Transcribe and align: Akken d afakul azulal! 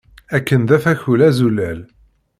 Akken 0.35 0.61
d 0.67 0.71
afakul 0.77 1.19
azulal! 1.27 1.79